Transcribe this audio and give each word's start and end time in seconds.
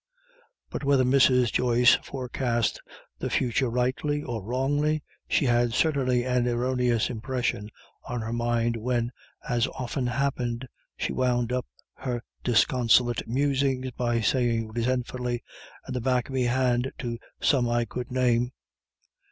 But 0.71 0.83
whether 0.83 1.03
Mrs. 1.03 1.51
Joyce 1.53 1.93
forecast 1.93 2.81
the 3.19 3.29
future 3.29 3.69
rightly 3.69 4.23
or 4.23 4.41
wrongly, 4.41 5.03
she 5.29 5.45
had 5.45 5.73
certainly 5.75 6.23
an 6.25 6.47
erroneous 6.47 7.11
impression 7.11 7.69
on 8.09 8.21
her 8.21 8.33
mind 8.33 8.77
when, 8.77 9.11
as 9.47 9.67
often 9.67 10.07
happened, 10.07 10.67
she 10.97 11.13
wound 11.13 11.53
up 11.53 11.67
her 11.97 12.23
disconsolate 12.43 13.27
musings 13.27 13.91
by 13.91 14.21
saying 14.21 14.69
resentfully, 14.69 15.43
"And 15.85 15.95
the 15.95 16.01
back 16.01 16.29
of 16.29 16.33
me 16.33 16.45
hand 16.45 16.91
to 16.97 17.19
some 17.39 17.69
I 17.69 17.85
could 17.85 18.11
name." 18.11 18.53